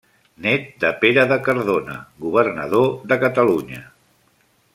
Nét 0.45 0.63
de 0.83 0.89
Pere 1.03 1.25
de 1.31 1.37
Cardona, 1.49 1.99
governador 2.25 2.91
de 3.13 3.19
Catalunya. 3.27 3.87